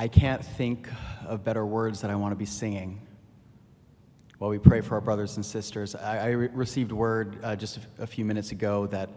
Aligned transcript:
I 0.00 0.06
can't 0.06 0.44
think 0.44 0.88
of 1.26 1.42
better 1.42 1.66
words 1.66 2.02
that 2.02 2.10
I 2.12 2.14
want 2.14 2.30
to 2.30 2.36
be 2.36 2.44
singing 2.44 3.00
while 4.38 4.48
we 4.48 4.60
pray 4.60 4.80
for 4.80 4.94
our 4.94 5.00
brothers 5.00 5.34
and 5.34 5.44
sisters. 5.44 5.96
I, 5.96 6.18
I 6.18 6.28
re- 6.28 6.50
received 6.52 6.92
word 6.92 7.40
uh, 7.42 7.56
just 7.56 7.80
a, 7.98 8.06
few 8.06 8.24
minutes 8.24 8.52
ago 8.52 8.86
that 8.86 9.10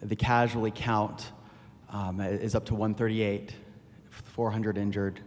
the 0.00 0.14
casualty 0.14 0.70
count 0.72 1.32
um, 1.88 2.20
is 2.20 2.54
up 2.54 2.66
to 2.66 2.74
138, 2.74 3.52
400 4.10 4.78
injured. 4.78 5.18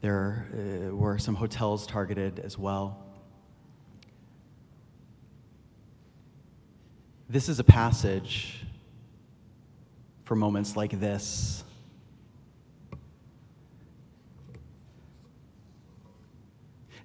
There 0.00 0.46
uh, 0.54 0.96
were 0.96 1.18
some 1.18 1.34
hotels 1.34 1.86
targeted 1.86 2.38
as 2.38 2.56
well. 2.56 3.04
This 7.28 7.50
is 7.50 7.58
a 7.58 7.64
passage 7.64 8.64
for 10.24 10.34
moments 10.34 10.76
like 10.76 10.98
this. 10.98 11.62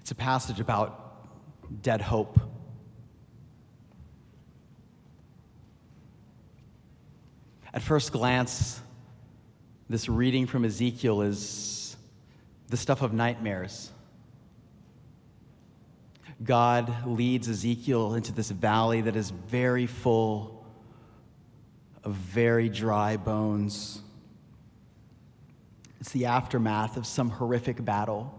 It's 0.10 0.14
a 0.14 0.16
passage 0.16 0.60
about 0.60 1.84
dead 1.84 2.02
hope. 2.02 2.40
At 7.72 7.84
first 7.84 8.12
glance, 8.12 8.82
this 9.88 10.10
reading 10.10 10.48
from 10.48 10.66
Ezekiel 10.66 11.22
is 11.22 11.96
the 12.70 12.76
stuff 12.76 13.04
of 13.04 13.14
nightmares. 13.14 13.92
God 16.44 17.06
leads 17.06 17.48
Ezekiel 17.48 18.16
into 18.16 18.32
this 18.32 18.50
valley 18.50 19.02
that 19.02 19.16
is 19.16 19.30
very 19.30 19.86
full 19.86 20.66
of 22.04 22.16
very 22.16 22.68
dry 22.68 23.16
bones. 23.16 24.02
It's 26.00 26.12
the 26.12 26.26
aftermath 26.26 26.98
of 26.98 27.06
some 27.06 27.30
horrific 27.30 27.86
battle 27.86 28.39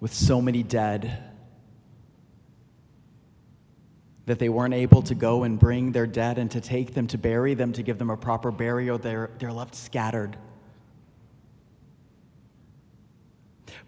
with 0.00 0.12
so 0.12 0.40
many 0.40 0.62
dead 0.62 1.30
that 4.26 4.38
they 4.38 4.48
weren't 4.48 4.74
able 4.74 5.02
to 5.02 5.14
go 5.14 5.42
and 5.42 5.58
bring 5.58 5.92
their 5.92 6.06
dead 6.06 6.38
and 6.38 6.50
to 6.50 6.60
take 6.60 6.94
them, 6.94 7.06
to 7.08 7.18
bury 7.18 7.54
them, 7.54 7.72
to 7.72 7.82
give 7.82 7.98
them 7.98 8.10
a 8.10 8.16
proper 8.16 8.50
burial. 8.50 8.96
They're, 8.96 9.30
they're 9.38 9.52
left 9.52 9.74
scattered. 9.74 10.36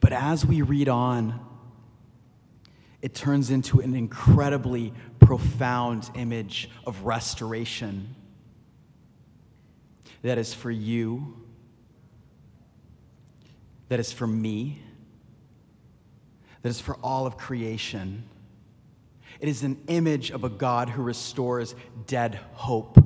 But 0.00 0.12
as 0.12 0.44
we 0.44 0.62
read 0.62 0.88
on, 0.88 1.40
it 3.00 3.14
turns 3.14 3.50
into 3.50 3.80
an 3.80 3.94
incredibly 3.94 4.92
profound 5.20 6.10
image 6.14 6.68
of 6.86 7.04
restoration 7.04 8.14
that 10.22 10.38
is 10.38 10.52
for 10.52 10.70
you, 10.70 11.36
that 13.88 14.00
is 14.00 14.12
for 14.12 14.26
me, 14.26 14.82
that 16.66 16.70
is 16.70 16.80
for 16.80 16.96
all 16.96 17.28
of 17.28 17.36
creation. 17.36 18.24
It 19.38 19.48
is 19.48 19.62
an 19.62 19.80
image 19.86 20.32
of 20.32 20.42
a 20.42 20.48
God 20.48 20.88
who 20.88 21.00
restores 21.00 21.76
dead 22.08 22.40
hope. 22.54 22.98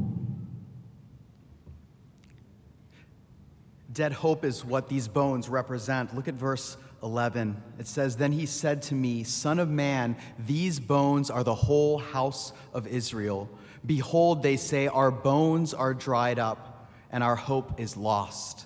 Dead 3.92 4.14
hope 4.14 4.47
is 4.47 4.64
what 4.64 4.89
these 4.89 5.08
bones 5.08 5.50
represent. 5.50 6.17
Look 6.17 6.27
at 6.27 6.33
verse 6.33 6.78
11. 7.02 7.62
It 7.78 7.86
says, 7.86 8.17
Then 8.17 8.33
he 8.33 8.47
said 8.47 8.80
to 8.84 8.94
me, 8.94 9.25
Son 9.25 9.58
of 9.58 9.69
man, 9.69 10.17
these 10.39 10.80
bones 10.80 11.28
are 11.28 11.45
the 11.45 11.55
whole 11.55 11.98
house 11.98 12.55
of 12.72 12.86
Israel. 12.86 13.47
Behold, 13.84 14.42
they 14.42 14.56
say, 14.56 14.86
Our 14.86 15.11
bones 15.11 15.74
are 15.74 15.92
dried 15.92 16.39
up, 16.39 16.91
and 17.12 17.22
our 17.22 17.36
hope 17.36 17.78
is 17.78 17.95
lost. 17.95 18.64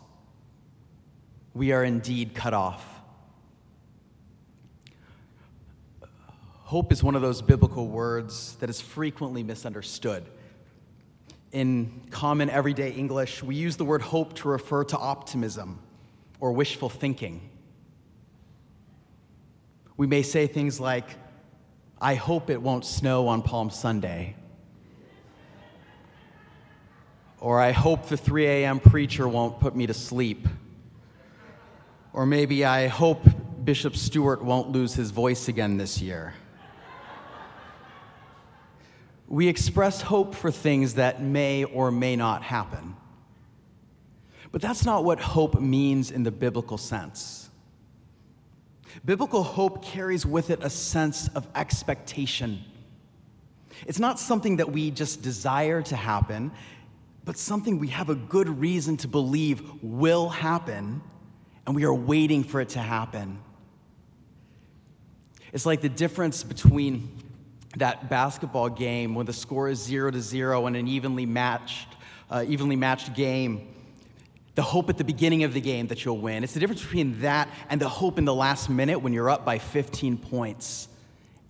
We 1.53 1.73
are 1.73 1.83
indeed 1.83 2.33
cut 2.33 2.55
off. 2.55 2.94
Hope 6.65 6.93
is 6.93 7.03
one 7.03 7.15
of 7.15 7.21
those 7.21 7.43
biblical 7.43 7.89
words 7.89 8.57
that 8.57 8.71
is 8.71 8.81
frequently 8.81 9.43
misunderstood. 9.43 10.25
In 11.53 12.01
common 12.11 12.49
everyday 12.49 12.91
English, 12.91 13.43
we 13.43 13.55
use 13.55 13.77
the 13.77 13.85
word 13.85 14.01
hope 14.01 14.33
to 14.37 14.49
refer 14.49 14.83
to 14.85 14.97
optimism 14.97 15.79
or 16.41 16.53
wishful 16.53 16.89
thinking. 16.89 17.51
We 19.99 20.07
may 20.07 20.23
say 20.23 20.47
things 20.47 20.81
like, 20.81 21.05
I 22.01 22.15
hope 22.15 22.49
it 22.49 22.63
won't 22.63 22.87
snow 22.87 23.29
on 23.29 23.43
Palm 23.43 23.69
Sunday. 23.69 24.35
Or 27.41 27.61
I 27.61 27.73
hope 27.73 28.07
the 28.07 28.17
3 28.17 28.47
a.m. 28.47 28.81
preacher 28.81 29.29
won't 29.29 29.61
put 29.61 29.77
me 29.77 29.87
to 29.87 29.95
sleep. 29.95 30.49
Or 32.15 32.25
maybe 32.25 32.65
I 32.65 32.87
hope 32.87 33.23
Bishop 33.63 33.97
Stewart 33.97 34.43
won't 34.43 34.71
lose 34.71 34.95
his 34.95 35.11
voice 35.11 35.49
again 35.49 35.77
this 35.77 36.01
year. 36.01 36.33
We 39.35 39.49
express 39.49 40.01
hope 40.01 40.33
for 40.33 40.53
things 40.53 40.95
that 40.95 41.21
may 41.21 41.65
or 41.65 41.91
may 41.91 42.15
not 42.15 42.45
happen. 42.45 42.95
But 44.53 44.63
that's 44.63 44.85
not 44.85 45.03
what 45.03 45.19
hope 45.19 45.61
means 45.61 46.13
in 46.13 46.23
the 46.23 46.31
biblical 46.31 46.79
sense. 46.79 47.51
Biblical 49.05 49.43
hope 49.43 49.85
carries 49.85 50.25
with 50.25 50.51
it 50.51 50.63
a 50.63 50.71
sense 50.71 51.27
of 51.35 51.49
expectation. 51.57 52.61
It's 53.89 53.99
not 53.99 54.21
something 54.21 54.59
that 54.59 54.71
we 54.71 54.93
just 54.93 55.21
desire 55.21 55.83
to 55.83 55.97
happen, 55.97 56.53
but 57.25 57.37
something 57.37 57.81
we 57.81 57.89
have 57.89 58.11
a 58.11 58.15
good 58.15 58.61
reason 58.61 58.97
to 58.99 59.09
believe 59.09 59.69
will 59.83 60.29
happen, 60.29 61.03
and 61.67 61.75
we 61.75 61.83
are 61.83 61.93
waiting 61.93 62.45
for 62.45 62.61
it 62.61 62.69
to 62.69 62.79
happen. 62.79 63.41
It's 65.53 65.67
like 65.67 65.81
the 65.81 65.89
difference 65.89 66.45
between 66.45 67.09
that 67.77 68.09
basketball 68.09 68.69
game 68.69 69.15
when 69.15 69.27
the 69.27 69.33
score 69.33 69.69
is 69.69 69.83
zero 69.83 70.11
to 70.11 70.21
zero 70.21 70.67
and 70.67 70.77
an 70.77 70.89
evenly 70.89 71.27
matched, 71.27 71.89
uh, 72.31 72.45
evenly 72.47 72.77
matched 72.77 73.15
game 73.15 73.69
the 74.55 74.63
hope 74.63 74.89
at 74.89 74.99
the 74.99 75.05
beginning 75.05 75.43
of 75.43 75.53
the 75.53 75.61
game 75.61 75.89
that 75.89 76.05
you'll 76.05 76.19
win. 76.19 76.45
It's 76.45 76.55
the 76.55 76.61
difference 76.61 76.83
between 76.83 77.21
that 77.23 77.49
and 77.69 77.81
the 77.81 77.89
hope 77.89 78.19
in 78.19 78.25
the 78.25 78.35
last 78.35 78.71
minute 78.71 79.01
when 79.01 79.13
you're 79.13 79.31
up 79.31 79.45
by 79.45 79.59
15 79.59 80.17
points 80.17 80.89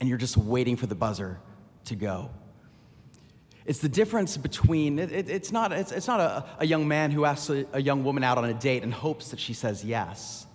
and 0.01 0.09
you're 0.09 0.19
just 0.19 0.37
waiting 0.37 0.77
for 0.77 0.87
the 0.87 0.95
buzzer 0.95 1.39
to 1.87 1.97
go. 1.97 2.31
It's 3.67 3.79
the 3.79 3.89
difference 3.89 4.37
between, 4.37 4.99
it, 4.99 5.13
it, 5.13 5.29
it's 5.29 5.53
not, 5.53 5.73
it's, 5.73 5.93
it's 5.93 6.07
not 6.07 6.21
a, 6.21 6.45
a, 6.61 6.67
young 6.67 6.87
man 6.87 7.11
who 7.11 7.25
asks 7.25 7.49
a, 7.49 7.67
a 7.73 7.81
young 7.81 8.05
woman 8.05 8.23
out 8.23 8.37
on 8.37 8.45
a 8.45 8.55
date 8.55 8.83
and 8.83 8.93
hopes 8.93 9.31
that 9.31 9.41
she 9.41 9.55
says 9.55 9.85
yes. 9.85 10.47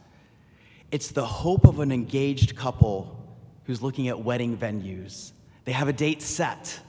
It's 0.91 1.09
the 1.09 1.25
hope 1.25 1.65
of 1.65 1.79
an 1.79 1.91
engaged 1.91 2.55
couple 2.55 3.15
who's 3.65 3.81
looking 3.81 4.07
at 4.09 4.23
wedding 4.23 4.57
venues. 4.57 5.31
They 5.69 5.73
have 5.73 5.87
a 5.87 5.93
date 5.93 6.23
set, 6.23 6.79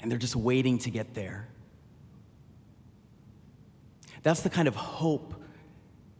and 0.00 0.10
they're 0.10 0.18
just 0.18 0.34
waiting 0.34 0.78
to 0.78 0.90
get 0.90 1.14
there. 1.14 1.46
That's 4.24 4.40
the 4.40 4.50
kind 4.50 4.66
of 4.66 4.74
hope 4.74 5.32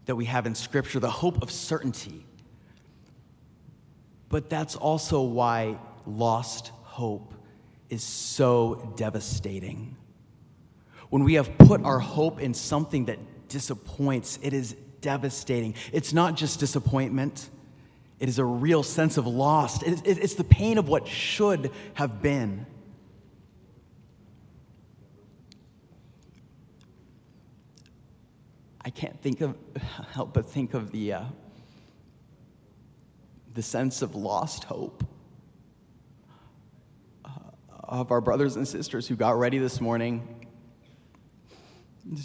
that 0.04 0.14
we 0.14 0.26
have 0.26 0.46
in 0.46 0.54
Scripture, 0.54 1.00
the 1.00 1.10
hope 1.10 1.42
of 1.42 1.50
certainty. 1.50 2.24
But 4.28 4.48
that's 4.48 4.76
also 4.76 5.22
why 5.22 5.76
lost 6.06 6.68
hope 6.84 7.34
is 7.90 8.04
so 8.04 8.94
devastating. 8.94 9.96
When 11.10 11.24
we 11.24 11.34
have 11.34 11.58
put 11.58 11.82
our 11.82 11.98
hope 11.98 12.40
in 12.40 12.54
something 12.54 13.06
that 13.06 13.48
disappoints, 13.48 14.38
it 14.40 14.52
is 14.52 14.76
devastating. 15.00 15.74
It's 15.90 16.12
not 16.12 16.36
just 16.36 16.60
disappointment, 16.60 17.50
it 18.22 18.28
is 18.28 18.38
a 18.38 18.44
real 18.44 18.84
sense 18.84 19.16
of 19.16 19.26
loss. 19.26 19.82
It's 19.82 20.34
the 20.34 20.44
pain 20.44 20.78
of 20.78 20.86
what 20.86 21.08
should 21.08 21.72
have 21.94 22.22
been. 22.22 22.66
I 28.84 28.90
can't 28.90 29.20
think 29.20 29.40
of, 29.40 29.56
help 30.12 30.34
but 30.34 30.46
think 30.46 30.72
of 30.72 30.92
the, 30.92 31.14
uh, 31.14 31.24
the 33.54 33.62
sense 33.62 34.02
of 34.02 34.14
lost 34.14 34.62
hope 34.62 35.02
uh, 37.24 37.28
of 37.82 38.12
our 38.12 38.20
brothers 38.20 38.54
and 38.54 38.68
sisters 38.68 39.08
who 39.08 39.16
got 39.16 39.36
ready 39.36 39.58
this 39.58 39.80
morning 39.80 40.46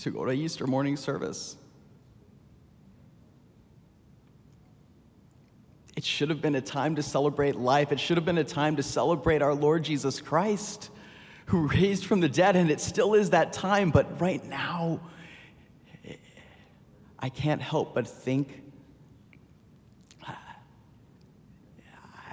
to 0.03 0.11
go 0.11 0.25
to 0.25 0.31
Easter 0.31 0.67
morning 0.67 0.95
service. 0.95 1.56
It 5.97 6.05
should 6.05 6.29
have 6.29 6.41
been 6.43 6.53
a 6.53 6.61
time 6.61 6.95
to 6.97 7.01
celebrate 7.01 7.55
life. 7.55 7.91
It 7.91 7.99
should 7.99 8.17
have 8.17 8.25
been 8.25 8.37
a 8.37 8.43
time 8.43 8.75
to 8.75 8.83
celebrate 8.83 9.41
our 9.41 9.55
Lord 9.55 9.83
Jesus 9.83 10.21
Christ, 10.21 10.91
who 11.47 11.67
raised 11.67 12.05
from 12.05 12.19
the 12.19 12.29
dead, 12.29 12.55
and 12.55 12.69
it 12.69 12.79
still 12.79 13.15
is 13.15 13.31
that 13.31 13.51
time, 13.51 13.89
but 13.89 14.21
right 14.21 14.45
now, 14.45 14.99
I 17.17 17.29
can't 17.29 17.63
help 17.63 17.95
but 17.95 18.07
think, 18.07 18.61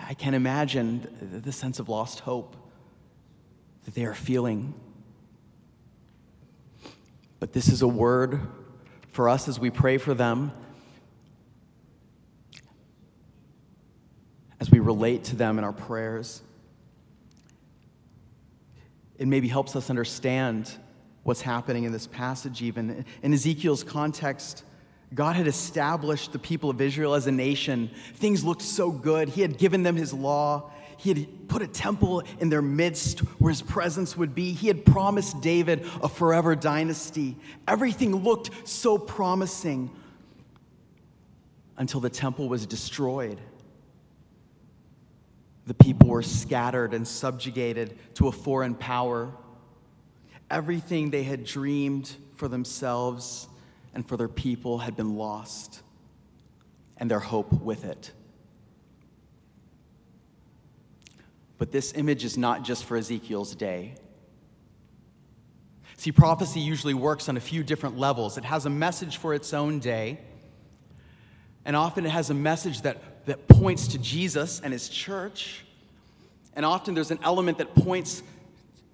I 0.06 0.12
can't 0.12 0.36
imagine 0.36 1.40
the 1.42 1.50
sense 1.50 1.78
of 1.78 1.88
lost 1.88 2.20
hope 2.20 2.56
that 3.86 3.94
they 3.94 4.04
are 4.04 4.14
feeling. 4.14 4.74
But 7.40 7.54
this 7.54 7.68
is 7.68 7.80
a 7.80 7.88
word 7.88 8.42
for 9.08 9.30
us 9.30 9.48
as 9.48 9.58
we 9.58 9.70
pray 9.70 9.96
for 9.96 10.12
them, 10.12 10.52
as 14.64 14.70
we 14.70 14.80
relate 14.80 15.24
to 15.24 15.36
them 15.36 15.58
in 15.58 15.64
our 15.64 15.74
prayers. 15.74 16.40
It 19.18 19.28
maybe 19.28 19.46
helps 19.46 19.76
us 19.76 19.90
understand 19.90 20.72
what's 21.22 21.42
happening 21.42 21.84
in 21.84 21.92
this 21.92 22.06
passage, 22.06 22.62
even. 22.62 23.04
In 23.22 23.34
Ezekiel's 23.34 23.84
context, 23.84 24.64
God 25.12 25.36
had 25.36 25.46
established 25.46 26.32
the 26.32 26.38
people 26.38 26.70
of 26.70 26.80
Israel 26.80 27.12
as 27.12 27.26
a 27.26 27.30
nation. 27.30 27.90
Things 28.14 28.42
looked 28.42 28.62
so 28.62 28.90
good. 28.90 29.28
He 29.28 29.42
had 29.42 29.58
given 29.58 29.82
them 29.82 29.96
his 29.96 30.14
law. 30.14 30.70
He 30.96 31.10
had 31.10 31.48
put 31.48 31.60
a 31.60 31.66
temple 31.66 32.22
in 32.40 32.48
their 32.48 32.62
midst 32.62 33.18
where 33.38 33.50
his 33.50 33.60
presence 33.60 34.16
would 34.16 34.34
be. 34.34 34.54
He 34.54 34.68
had 34.68 34.86
promised 34.86 35.42
David 35.42 35.84
a 36.02 36.08
forever 36.08 36.56
dynasty. 36.56 37.36
Everything 37.68 38.16
looked 38.16 38.48
so 38.66 38.96
promising 38.96 39.90
until 41.76 42.00
the 42.00 42.08
temple 42.08 42.48
was 42.48 42.64
destroyed. 42.64 43.38
The 45.66 45.74
people 45.74 46.08
were 46.08 46.22
scattered 46.22 46.92
and 46.92 47.08
subjugated 47.08 47.98
to 48.16 48.28
a 48.28 48.32
foreign 48.32 48.74
power. 48.74 49.32
Everything 50.50 51.10
they 51.10 51.22
had 51.22 51.44
dreamed 51.44 52.14
for 52.36 52.48
themselves 52.48 53.48
and 53.94 54.06
for 54.06 54.16
their 54.16 54.28
people 54.28 54.78
had 54.78 54.96
been 54.96 55.16
lost, 55.16 55.80
and 56.96 57.10
their 57.10 57.20
hope 57.20 57.52
with 57.52 57.84
it. 57.84 58.12
But 61.58 61.70
this 61.70 61.92
image 61.94 62.24
is 62.24 62.36
not 62.36 62.64
just 62.64 62.84
for 62.84 62.96
Ezekiel's 62.96 63.54
day. 63.54 63.94
See, 65.96 66.10
prophecy 66.12 66.60
usually 66.60 66.92
works 66.92 67.28
on 67.28 67.36
a 67.36 67.40
few 67.40 67.62
different 67.62 67.96
levels. 67.96 68.36
It 68.36 68.44
has 68.44 68.66
a 68.66 68.70
message 68.70 69.16
for 69.16 69.32
its 69.32 69.54
own 69.54 69.78
day, 69.78 70.18
and 71.64 71.76
often 71.76 72.04
it 72.04 72.10
has 72.10 72.30
a 72.30 72.34
message 72.34 72.82
that, 72.82 73.00
that 73.26 73.48
points 73.48 73.88
to 73.88 73.98
Jesus 73.98 74.60
and 74.60 74.72
his 74.72 74.88
church. 74.88 75.64
And 76.54 76.64
often 76.64 76.94
there's 76.94 77.10
an 77.10 77.20
element 77.22 77.58
that 77.58 77.74
points 77.74 78.22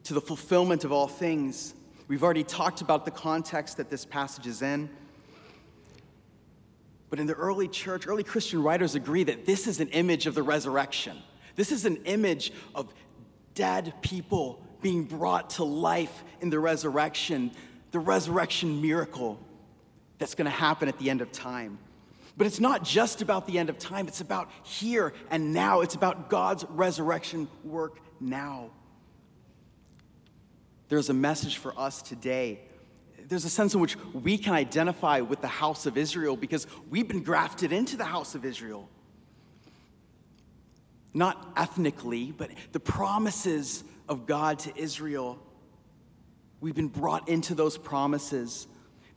to 0.04 0.14
the 0.14 0.20
fulfillment 0.20 0.84
of 0.84 0.92
all 0.92 1.08
things. 1.08 1.74
We've 2.08 2.22
already 2.22 2.44
talked 2.44 2.80
about 2.80 3.04
the 3.04 3.10
context 3.10 3.76
that 3.76 3.90
this 3.90 4.04
passage 4.04 4.46
is 4.46 4.62
in. 4.62 4.88
But 7.10 7.18
in 7.18 7.26
the 7.26 7.34
early 7.34 7.68
church, 7.68 8.06
early 8.06 8.22
Christian 8.22 8.62
writers 8.62 8.94
agree 8.94 9.24
that 9.24 9.44
this 9.44 9.66
is 9.66 9.80
an 9.80 9.88
image 9.88 10.26
of 10.26 10.34
the 10.34 10.42
resurrection. 10.42 11.18
This 11.56 11.72
is 11.72 11.84
an 11.84 11.96
image 12.04 12.52
of 12.74 12.92
dead 13.54 13.92
people 14.00 14.64
being 14.80 15.04
brought 15.04 15.50
to 15.50 15.64
life 15.64 16.24
in 16.40 16.50
the 16.50 16.58
resurrection, 16.58 17.50
the 17.90 17.98
resurrection 17.98 18.80
miracle 18.80 19.38
that's 20.18 20.34
going 20.34 20.46
to 20.46 20.50
happen 20.50 20.88
at 20.88 20.98
the 20.98 21.10
end 21.10 21.20
of 21.20 21.32
time. 21.32 21.78
But 22.40 22.46
it's 22.46 22.58
not 22.58 22.82
just 22.82 23.20
about 23.20 23.46
the 23.46 23.58
end 23.58 23.68
of 23.68 23.78
time, 23.78 24.08
it's 24.08 24.22
about 24.22 24.50
here 24.62 25.12
and 25.30 25.52
now. 25.52 25.82
It's 25.82 25.94
about 25.94 26.30
God's 26.30 26.64
resurrection 26.70 27.48
work 27.64 27.98
now. 28.18 28.70
There's 30.88 31.10
a 31.10 31.12
message 31.12 31.58
for 31.58 31.78
us 31.78 32.00
today. 32.00 32.60
There's 33.28 33.44
a 33.44 33.50
sense 33.50 33.74
in 33.74 33.80
which 33.82 33.98
we 34.14 34.38
can 34.38 34.54
identify 34.54 35.20
with 35.20 35.42
the 35.42 35.48
house 35.48 35.84
of 35.84 35.98
Israel 35.98 36.34
because 36.34 36.66
we've 36.88 37.06
been 37.06 37.22
grafted 37.22 37.74
into 37.74 37.98
the 37.98 38.06
house 38.06 38.34
of 38.34 38.46
Israel 38.46 38.88
not 41.12 41.52
ethnically, 41.58 42.32
but 42.32 42.48
the 42.72 42.80
promises 42.80 43.84
of 44.08 44.24
God 44.24 44.60
to 44.60 44.74
Israel. 44.78 45.38
We've 46.62 46.74
been 46.74 46.88
brought 46.88 47.28
into 47.28 47.54
those 47.54 47.76
promises, 47.76 48.66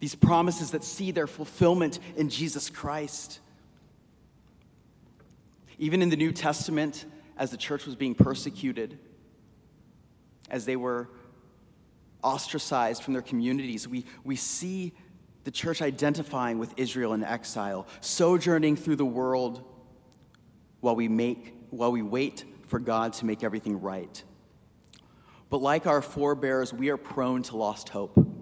these 0.04 0.16
promises 0.16 0.72
that 0.72 0.84
see 0.84 1.12
their 1.12 1.28
fulfillment 1.28 1.98
in 2.18 2.28
Jesus 2.28 2.70
Christ. 2.70 3.40
Even 5.80 6.02
in 6.02 6.10
the 6.10 6.18
New 6.18 6.34
Testament, 6.34 7.06
as 7.38 7.52
the 7.52 7.56
church 7.56 7.86
was 7.86 7.96
being 7.96 8.14
persecuted, 8.14 9.00
as 10.50 10.66
they 10.66 10.76
were 10.76 11.08
ostracized 12.22 13.02
from 13.02 13.14
their 13.14 13.22
communities, 13.22 13.88
we, 13.88 14.04
we 14.26 14.36
see 14.36 14.92
the 15.46 15.52
church 15.52 15.82
identifying 15.82 16.60
with 16.60 16.74
Israel 16.76 17.14
in 17.14 17.24
exile, 17.24 17.88
sojourning 18.02 18.76
through 18.76 18.98
the 18.98 19.06
world 19.06 19.64
while 20.82 20.98
we 20.98 21.08
make 21.08 21.56
while 21.70 21.94
we 21.94 22.02
wait 22.02 22.44
for 22.68 22.78
God 22.78 23.14
to 23.14 23.26
make 23.26 23.42
everything 23.42 23.80
right. 23.80 24.22
But 25.50 25.62
like 25.62 25.88
our 25.88 26.02
forebears, 26.02 26.74
we 26.74 26.90
are 26.90 26.98
prone 26.98 27.44
to 27.44 27.56
lost 27.56 27.88
hope. 27.88 28.33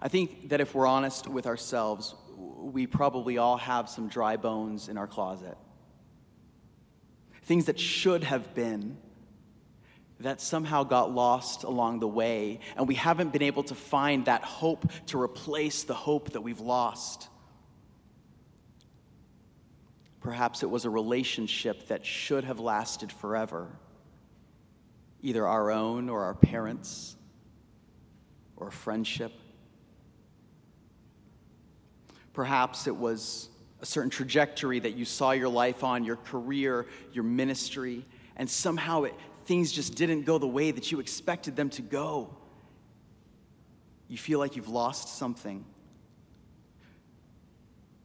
I 0.00 0.08
think 0.08 0.50
that 0.50 0.60
if 0.60 0.74
we're 0.74 0.86
honest 0.86 1.26
with 1.26 1.46
ourselves, 1.46 2.14
we 2.36 2.86
probably 2.86 3.38
all 3.38 3.56
have 3.56 3.88
some 3.88 4.08
dry 4.08 4.36
bones 4.36 4.88
in 4.88 4.96
our 4.96 5.06
closet. 5.06 5.56
Things 7.42 7.66
that 7.66 7.80
should 7.80 8.24
have 8.24 8.54
been, 8.54 8.98
that 10.20 10.40
somehow 10.40 10.84
got 10.84 11.12
lost 11.12 11.64
along 11.64 12.00
the 12.00 12.08
way, 12.08 12.60
and 12.76 12.86
we 12.86 12.94
haven't 12.94 13.32
been 13.32 13.42
able 13.42 13.64
to 13.64 13.74
find 13.74 14.26
that 14.26 14.44
hope 14.44 14.90
to 15.06 15.20
replace 15.20 15.84
the 15.84 15.94
hope 15.94 16.32
that 16.32 16.42
we've 16.42 16.60
lost. 16.60 17.28
Perhaps 20.20 20.62
it 20.62 20.70
was 20.70 20.84
a 20.84 20.90
relationship 20.90 21.88
that 21.88 22.04
should 22.04 22.44
have 22.44 22.60
lasted 22.60 23.10
forever, 23.10 23.68
either 25.22 25.46
our 25.46 25.70
own 25.70 26.08
or 26.08 26.24
our 26.24 26.34
parents, 26.34 27.16
or 28.56 28.68
a 28.68 28.72
friendship. 28.72 29.32
Perhaps 32.38 32.86
it 32.86 32.94
was 32.94 33.48
a 33.80 33.84
certain 33.84 34.10
trajectory 34.10 34.78
that 34.78 34.94
you 34.94 35.04
saw 35.04 35.32
your 35.32 35.48
life 35.48 35.82
on, 35.82 36.04
your 36.04 36.14
career, 36.14 36.86
your 37.12 37.24
ministry, 37.24 38.06
and 38.36 38.48
somehow 38.48 39.02
it, 39.02 39.14
things 39.46 39.72
just 39.72 39.96
didn't 39.96 40.22
go 40.22 40.38
the 40.38 40.46
way 40.46 40.70
that 40.70 40.92
you 40.92 41.00
expected 41.00 41.56
them 41.56 41.68
to 41.70 41.82
go. 41.82 42.32
You 44.06 44.16
feel 44.16 44.38
like 44.38 44.54
you've 44.54 44.68
lost 44.68 45.18
something. 45.18 45.64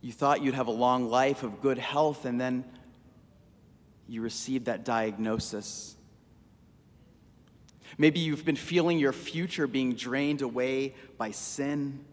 You 0.01 0.11
thought 0.11 0.41
you'd 0.41 0.55
have 0.55 0.65
a 0.65 0.71
long 0.71 1.11
life 1.11 1.43
of 1.43 1.61
good 1.61 1.77
health, 1.77 2.25
and 2.25 2.41
then 2.41 2.65
you 4.07 4.23
received 4.23 4.65
that 4.65 4.83
diagnosis. 4.83 5.95
Maybe 7.99 8.19
you've 8.19 8.45
been 8.45 8.55
feeling 8.55 8.97
your 8.97 9.13
future 9.13 9.67
being 9.67 9.93
drained 9.93 10.41
away 10.41 10.95
by 11.19 11.29
sin, 11.29 12.03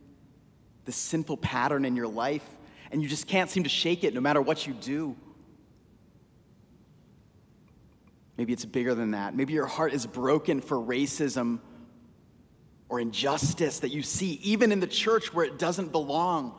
the 0.85 0.93
sinful 0.93 1.37
pattern 1.39 1.85
in 1.85 1.97
your 1.97 2.09
life, 2.09 2.47
and 2.91 3.03
you 3.03 3.09
just 3.09 3.27
can't 3.27 3.51
seem 3.51 3.63
to 3.63 3.69
shake 3.69 4.05
it 4.05 4.15
no 4.15 4.21
matter 4.21 4.41
what 4.41 4.67
you 4.67 4.73
do. 4.73 5.17
Maybe 8.37 8.53
it's 8.53 8.65
bigger 8.65 8.95
than 8.95 9.11
that. 9.11 9.37
Maybe 9.37 9.53
your 9.53 9.67
heart 9.67 9.93
is 9.93 10.07
broken 10.07 10.61
for 10.61 10.79
racism 10.79 11.61
or 12.89 12.99
injustice 12.99 13.81
that 13.81 13.91
you 13.91 14.03
see, 14.03 14.41
even 14.43 14.73
in 14.73 14.81
the 14.81 14.87
church 14.87 15.33
where 15.33 15.45
it 15.45 15.59
doesn't 15.59 15.93
belong. 15.93 16.55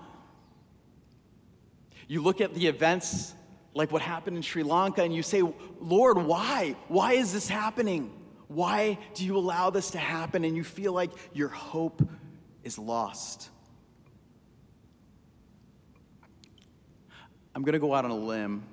You 2.07 2.21
look 2.21 2.39
at 2.39 2.53
the 2.53 2.67
events 2.67 3.33
like 3.73 3.91
what 3.91 4.01
happened 4.01 4.37
in 4.37 4.43
Sri 4.43 4.63
Lanka 4.63 5.01
and 5.01 5.13
you 5.13 5.23
say, 5.23 5.41
Lord, 5.79 6.17
why? 6.17 6.75
Why 6.87 7.13
is 7.13 7.33
this 7.33 7.47
happening? 7.47 8.11
Why 8.47 8.97
do 9.13 9.25
you 9.25 9.37
allow 9.37 9.69
this 9.69 9.91
to 9.91 9.97
happen? 9.97 10.43
And 10.43 10.55
you 10.55 10.63
feel 10.63 10.93
like 10.93 11.11
your 11.33 11.47
hope 11.47 12.07
is 12.63 12.77
lost. 12.77 13.49
I'm 17.53 17.63
going 17.63 17.73
to 17.73 17.79
go 17.79 17.93
out 17.93 18.05
on 18.05 18.11
a 18.11 18.17
limb 18.17 18.63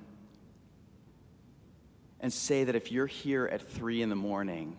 and 2.21 2.31
say 2.31 2.63
that 2.63 2.75
if 2.75 2.91
you're 2.91 3.07
here 3.07 3.45
at 3.45 3.61
three 3.61 4.01
in 4.01 4.09
the 4.09 4.15
morning, 4.15 4.75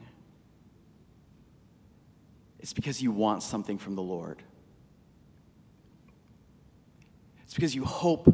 it's 2.58 2.72
because 2.72 3.02
you 3.02 3.10
want 3.10 3.42
something 3.42 3.78
from 3.78 3.94
the 3.94 4.02
Lord. 4.02 4.42
It's 7.44 7.54
because 7.54 7.74
you 7.74 7.84
hope 7.84 8.32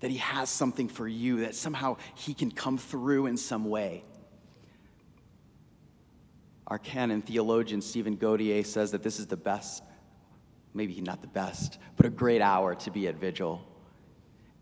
that 0.00 0.10
He 0.10 0.16
has 0.16 0.48
something 0.48 0.88
for 0.88 1.06
you, 1.06 1.40
that 1.40 1.54
somehow 1.54 1.96
He 2.14 2.34
can 2.34 2.50
come 2.50 2.78
through 2.78 3.26
in 3.26 3.36
some 3.36 3.66
way. 3.66 4.02
Our 6.66 6.78
canon 6.78 7.20
theologian 7.20 7.82
Stephen 7.82 8.16
Gaudier 8.16 8.64
says 8.64 8.92
that 8.92 9.02
this 9.02 9.18
is 9.18 9.26
the 9.26 9.36
best, 9.36 9.82
maybe 10.74 11.00
not 11.00 11.20
the 11.20 11.28
best, 11.28 11.78
but 11.96 12.06
a 12.06 12.10
great 12.10 12.40
hour 12.40 12.74
to 12.74 12.90
be 12.90 13.08
at 13.08 13.16
vigil. 13.16 13.62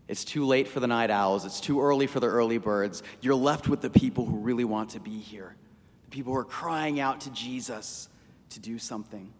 It's 0.07 0.23
too 0.23 0.45
late 0.45 0.67
for 0.67 0.79
the 0.79 0.87
night 0.87 1.11
owls, 1.11 1.45
it's 1.45 1.61
too 1.61 1.81
early 1.81 2.07
for 2.07 2.19
the 2.19 2.27
early 2.27 2.57
birds. 2.57 3.03
You're 3.21 3.35
left 3.35 3.67
with 3.67 3.81
the 3.81 3.89
people 3.89 4.25
who 4.25 4.37
really 4.37 4.65
want 4.65 4.91
to 4.91 4.99
be 4.99 5.19
here, 5.19 5.55
the 6.05 6.09
people 6.09 6.33
who 6.33 6.39
are 6.39 6.45
crying 6.45 6.99
out 6.99 7.21
to 7.21 7.29
Jesus 7.31 8.09
to 8.49 8.59
do 8.59 8.79
something. 8.79 9.31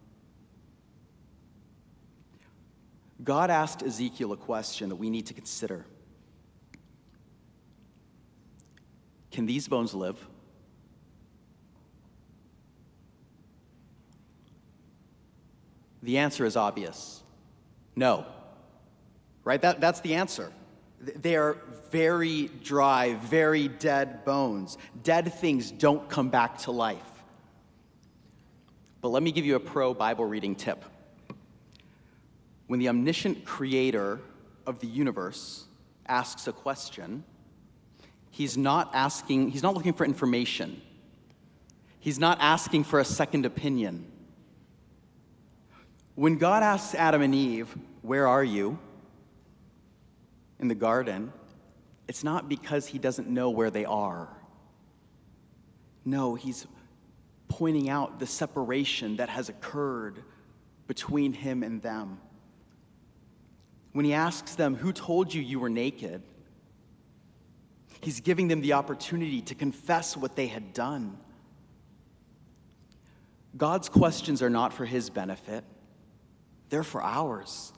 God 3.22 3.50
asked 3.50 3.82
Ezekiel 3.82 4.32
a 4.32 4.36
question 4.36 4.88
that 4.88 4.96
we 4.96 5.10
need 5.10 5.26
to 5.26 5.34
consider 5.34 5.84
Can 9.30 9.46
these 9.46 9.68
bones 9.68 9.94
live? 9.94 10.24
The 16.02 16.18
answer 16.18 16.44
is 16.44 16.56
obvious 16.56 17.22
no. 17.96 18.24
Right? 19.44 19.60
That, 19.60 19.80
that's 19.80 20.00
the 20.00 20.14
answer. 20.14 20.52
They 21.00 21.36
are 21.36 21.56
very 21.90 22.48
dry, 22.62 23.14
very 23.14 23.68
dead 23.68 24.24
bones. 24.24 24.78
Dead 25.02 25.32
things 25.34 25.70
don't 25.70 26.08
come 26.08 26.28
back 26.28 26.58
to 26.58 26.70
life. 26.70 26.98
But 29.00 29.08
let 29.08 29.22
me 29.22 29.32
give 29.32 29.44
you 29.44 29.56
a 29.56 29.60
pro 29.60 29.94
Bible 29.94 30.26
reading 30.26 30.54
tip. 30.54 30.84
When 32.66 32.78
the 32.80 32.88
omniscient 32.88 33.44
creator 33.44 34.20
of 34.66 34.78
the 34.80 34.86
universe 34.86 35.64
asks 36.06 36.46
a 36.46 36.52
question, 36.52 37.24
he's 38.30 38.56
not 38.56 38.90
asking, 38.94 39.50
he's 39.50 39.62
not 39.62 39.74
looking 39.74 39.94
for 39.94 40.04
information. 40.04 40.80
He's 41.98 42.18
not 42.18 42.38
asking 42.40 42.84
for 42.84 43.00
a 43.00 43.04
second 43.04 43.46
opinion. 43.46 44.06
When 46.14 46.36
God 46.36 46.62
asks 46.62 46.94
Adam 46.94 47.22
and 47.22 47.34
Eve, 47.34 47.74
Where 48.02 48.26
are 48.26 48.44
you? 48.44 48.78
in 50.60 50.68
the 50.68 50.74
garden, 50.74 51.32
it's 52.06 52.22
not 52.22 52.48
because 52.48 52.86
he 52.86 52.98
doesn't 52.98 53.28
know 53.28 53.50
where 53.50 53.70
they 53.70 53.86
are. 53.86 54.28
No, 56.04 56.34
he's 56.34 56.66
pointing 57.48 57.88
out 57.88 58.20
the 58.20 58.26
separation 58.26 59.16
that 59.16 59.28
has 59.28 59.48
occurred 59.48 60.22
between 60.86 61.32
him 61.32 61.62
and 61.62 61.80
them. 61.82 62.20
When 63.92 64.04
he 64.04 64.12
asks 64.12 64.54
them, 64.54 64.76
Who 64.76 64.92
told 64.92 65.32
you 65.32 65.42
you 65.42 65.58
were 65.58 65.70
naked? 65.70 66.22
He's 68.00 68.20
giving 68.20 68.48
them 68.48 68.60
the 68.60 68.74
opportunity 68.74 69.42
to 69.42 69.54
confess 69.54 70.16
what 70.16 70.36
they 70.36 70.46
had 70.46 70.72
done. 70.72 71.18
God's 73.56 73.88
questions 73.88 74.42
are 74.42 74.50
not 74.50 74.72
for 74.72 74.84
his 74.84 75.10
benefit, 75.10 75.64
they're 76.70 76.84
for 76.84 77.02
ours. 77.02 77.72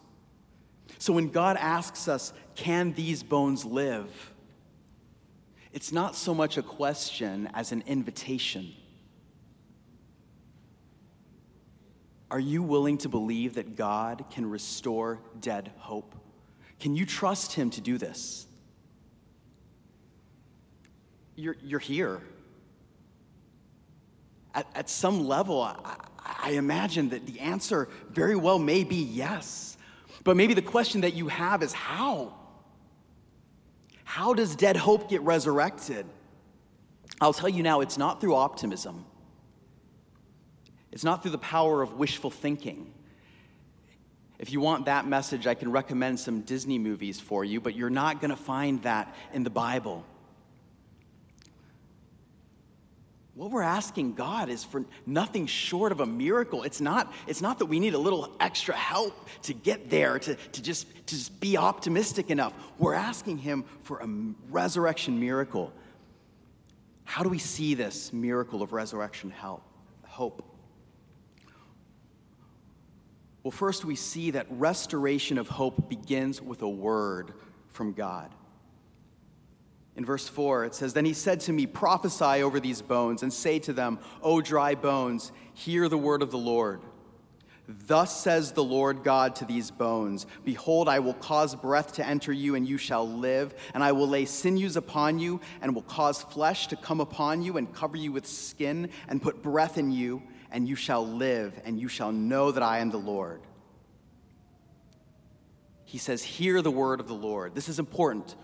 So 0.99 1.12
when 1.12 1.30
God 1.30 1.56
asks 1.56 2.06
us, 2.06 2.32
Can 2.54 2.92
these 2.92 3.22
bones 3.22 3.64
live? 3.64 4.32
It's 5.72 5.90
not 5.90 6.14
so 6.14 6.34
much 6.34 6.58
a 6.58 6.62
question 6.62 7.49
as 7.54 7.72
an 7.72 7.82
invitation. 7.87 8.72
Are 12.30 12.40
you 12.40 12.62
willing 12.62 12.99
to 12.99 13.08
believe 13.08 13.54
that 13.54 13.76
God 13.76 14.25
can 14.30 14.49
restore 14.49 15.20
dead 15.40 15.72
hope? 15.78 16.14
Can 16.78 16.94
you 16.94 17.06
trust 17.06 17.52
Him 17.52 17.70
to 17.70 17.80
do 17.80 17.99
this? 17.99 18.46
You're, 21.37 21.56
you're 21.62 21.80
here. 21.80 22.20
At, 24.54 24.66
at 24.75 24.90
some 24.90 25.26
level, 25.26 25.62
I, 25.62 25.75
I 26.40 26.50
imagine 26.50 27.10
that 27.10 27.26
the 27.26 27.40
answer 27.40 27.88
very 28.10 28.36
well 28.36 28.58
may 28.58 28.84
be 28.84 28.96
yes. 28.96 29.76
But 30.24 30.36
maybe 30.36 30.54
the 30.54 30.62
question 30.62 31.02
that 31.02 31.14
you 31.14 31.28
have 31.28 31.62
is 31.62 31.72
how? 31.72 32.34
How 34.04 34.34
does 34.34 34.54
dead 34.54 34.76
hope 34.76 35.08
get 35.08 35.22
resurrected? 35.22 36.06
I'll 37.20 37.32
tell 37.32 37.48
you 37.48 37.62
now, 37.62 37.80
it's 37.80 37.98
not 37.98 38.20
through 38.20 38.34
optimism. 38.34 39.04
It's 40.90 41.04
not 41.04 41.22
through 41.22 41.30
the 41.32 41.38
power 41.38 41.82
of 41.82 41.94
wishful 41.94 42.30
thinking. 42.30 42.92
If 44.38 44.52
you 44.52 44.60
want 44.60 44.86
that 44.86 45.06
message, 45.06 45.46
I 45.46 45.54
can 45.54 45.70
recommend 45.70 46.18
some 46.18 46.40
Disney 46.40 46.78
movies 46.78 47.20
for 47.20 47.44
you, 47.44 47.60
but 47.60 47.74
you're 47.74 47.90
not 47.90 48.20
going 48.20 48.30
to 48.30 48.36
find 48.36 48.82
that 48.82 49.14
in 49.32 49.44
the 49.44 49.50
Bible. 49.50 50.04
What 53.34 53.50
we're 53.50 53.62
asking 53.62 54.12
God 54.14 54.50
is 54.50 54.62
for 54.62 54.84
nothing 55.06 55.46
short 55.46 55.90
of 55.90 56.00
a 56.00 56.06
miracle. 56.06 56.64
It's 56.64 56.82
not, 56.82 57.12
it's 57.26 57.40
not 57.40 57.58
that 57.60 57.66
we 57.66 57.80
need 57.80 57.94
a 57.94 57.98
little 57.98 58.30
extra 58.40 58.74
help 58.74 59.26
to 59.42 59.54
get 59.54 59.88
there, 59.88 60.18
to, 60.18 60.34
to, 60.34 60.62
just, 60.62 60.86
to 61.06 61.16
just 61.16 61.40
be 61.40 61.56
optimistic 61.56 62.30
enough. 62.30 62.52
We're 62.78 62.94
asking 62.94 63.38
Him 63.38 63.64
for 63.84 64.00
a 64.00 64.08
resurrection 64.50 65.18
miracle. 65.18 65.72
How 67.04 67.22
do 67.22 67.30
we 67.30 67.38
see 67.38 67.74
this 67.74 68.12
miracle 68.12 68.62
of 68.62 68.74
resurrection 68.74 69.30
help, 69.30 69.62
hope? 70.04 70.46
Well, 73.42 73.50
first, 73.50 73.84
we 73.84 73.96
see 73.96 74.32
that 74.32 74.46
restoration 74.50 75.38
of 75.38 75.48
hope 75.48 75.88
begins 75.88 76.40
with 76.40 76.60
a 76.62 76.68
word 76.68 77.32
from 77.70 77.94
God. 77.94 78.30
In 79.96 80.04
verse 80.04 80.26
4, 80.26 80.64
it 80.64 80.75
says, 80.75 80.94
Then 80.94 81.04
he 81.04 81.12
said 81.12 81.40
to 81.40 81.52
me, 81.52 81.66
Prophesy 81.66 82.42
over 82.42 82.58
these 82.58 82.80
bones, 82.80 83.22
and 83.22 83.32
say 83.32 83.58
to 83.61 83.72
them, 83.72 83.99
O 84.22 84.40
dry 84.40 84.75
bones, 84.75 85.32
hear 85.52 85.88
the 85.88 85.99
word 85.99 86.22
of 86.22 86.30
the 86.30 86.38
Lord. 86.38 86.80
Thus 87.68 88.20
says 88.20 88.52
the 88.52 88.64
Lord 88.64 89.04
God 89.04 89.37
to 89.37 89.44
these 89.44 89.70
bones 89.70 90.26
Behold, 90.44 90.88
I 90.88 90.99
will 90.99 91.14
cause 91.14 91.54
breath 91.54 91.92
to 91.94 92.06
enter 92.06 92.32
you, 92.32 92.54
and 92.54 92.66
you 92.66 92.78
shall 92.78 93.08
live. 93.08 93.54
And 93.75 93.84
I 93.84 93.92
will 93.92 94.08
lay 94.08 94.25
sinews 94.25 94.76
upon 94.76 95.18
you, 95.18 95.40
and 95.61 95.75
will 95.75 95.82
cause 95.82 96.22
flesh 96.22 96.68
to 96.68 96.76
come 96.76 97.00
upon 97.00 97.42
you, 97.42 97.58
and 97.58 97.72
cover 97.72 97.96
you 97.96 98.12
with 98.12 98.26
skin, 98.26 98.88
and 99.08 99.20
put 99.20 99.42
breath 99.42 99.76
in 99.76 99.92
you, 99.92 100.22
and 100.50 100.66
you 100.68 100.75
shall 100.75 101.06
live, 101.06 101.61
and 101.64 101.78
you 101.78 101.88
shall 101.88 102.12
know 102.12 102.50
that 102.50 102.62
I 102.62 102.78
am 102.78 102.90
the 102.90 102.99
Lord. 102.99 103.42
He 105.84 105.99
says, 105.99 106.22
Hear 106.22 106.62
the 106.62 106.70
word 106.70 107.00
of 107.00 107.08
the 107.08 107.14
Lord. 107.14 107.54
This 107.54 107.68
is 107.68 107.78
important 107.78 108.34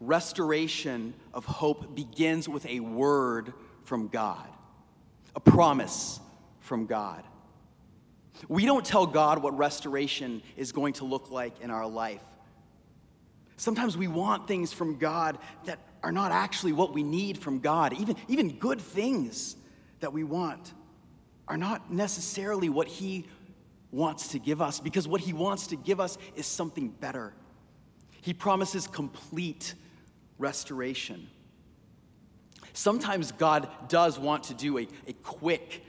restoration 0.00 1.14
of 1.32 1.44
hope 1.44 1.94
begins 1.94 2.48
with 2.48 2.66
a 2.66 2.80
word 2.80 3.52
from 3.84 4.08
God, 4.08 4.48
a 5.34 5.40
promise 5.40 6.20
from 6.60 6.86
God. 6.86 7.22
We 8.48 8.66
don't 8.66 8.84
tell 8.84 9.06
God 9.06 9.42
what 9.42 9.56
restoration 9.56 10.42
is 10.56 10.72
going 10.72 10.94
to 10.94 11.04
look 11.04 11.30
like 11.30 11.60
in 11.60 11.70
our 11.70 11.86
life. 11.86 12.22
Sometimes 13.56 13.96
we 13.96 14.08
want 14.08 14.48
things 14.48 14.72
from 14.72 14.98
God 14.98 15.38
that 15.64 15.78
are 16.02 16.12
not 16.12 16.32
actually 16.32 16.72
what 16.72 16.92
we 16.92 17.02
need 17.02 17.38
from 17.38 17.60
God. 17.60 17.92
Even, 17.94 18.16
even 18.28 18.58
good 18.58 18.80
things 18.80 19.56
that 20.00 20.12
we 20.12 20.24
want 20.24 20.72
are 21.46 21.56
not 21.56 21.92
necessarily 21.92 22.68
what 22.68 22.88
He 22.88 23.26
wants 23.92 24.28
to 24.28 24.38
give 24.38 24.60
us, 24.60 24.80
because 24.80 25.06
what 25.06 25.20
He 25.20 25.32
wants 25.32 25.68
to 25.68 25.76
give 25.76 26.00
us 26.00 26.18
is 26.34 26.46
something 26.46 26.88
better. 26.88 27.32
He 28.20 28.34
promises 28.34 28.86
complete 28.86 29.74
restoration. 30.38 31.28
Sometimes 32.72 33.32
God 33.32 33.68
does 33.88 34.18
want 34.18 34.44
to 34.44 34.54
do 34.54 34.78
a, 34.78 34.88
a 35.06 35.12
quick, 35.22 35.84